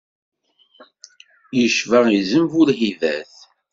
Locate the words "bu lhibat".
2.51-3.31